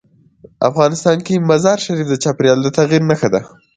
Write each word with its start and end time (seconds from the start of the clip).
افغانستان 0.69 1.17
کې 1.25 1.45
مزارشریف 1.49 2.07
د 2.09 2.15
چاپېریال 2.23 2.59
د 2.63 2.67
تغیر 2.77 3.01
نښه 3.09 3.29
ده. 3.33 3.41